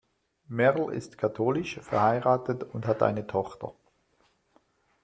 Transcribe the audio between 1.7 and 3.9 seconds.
verheiratet und hat eine Tochter.